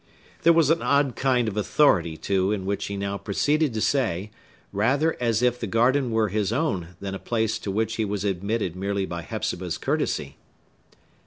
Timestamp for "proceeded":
3.19-3.71